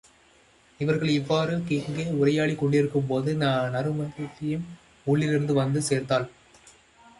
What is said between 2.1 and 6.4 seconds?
உரையாடிக் கொண்டிருக்கும்போது நருமதையும் உள்ளிருந்து வந்து சேர்ந்தாள்.